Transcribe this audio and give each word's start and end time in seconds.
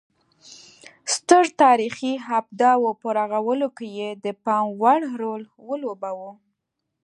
ستر 1.15 1.43
تاریخي 1.63 2.13
ابدو 2.37 2.89
په 3.01 3.07
رغولو 3.17 3.67
کې 3.77 3.87
یې 3.97 4.09
د 4.25 4.27
پام 4.43 4.65
وړ 4.81 4.99
رول 5.21 5.41
ولوباوه 5.69 6.31